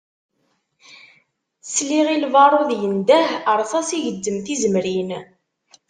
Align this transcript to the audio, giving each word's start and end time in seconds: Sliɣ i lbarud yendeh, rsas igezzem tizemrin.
Sliɣ 1.73 2.07
i 2.15 2.17
lbarud 2.23 2.69
yendeh, 2.81 3.29
rsas 3.59 3.89
igezzem 3.97 4.37
tizemrin. 4.45 5.09